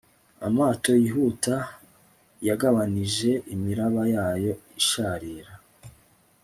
amato 0.47 0.91
yihuta 1.03 1.55
yagabanije 2.47 3.31
imiraba 3.55 4.01
yayo 4.15 4.53
isharira 4.79 5.53